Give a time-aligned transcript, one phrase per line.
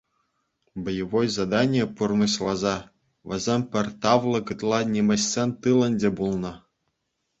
[0.85, 2.73] Боевой задание пурнӑҫласа,
[3.33, 6.53] вӗсем пӗр тавлӑк ытла нимӗҫсен тылӗнче пулнӑ.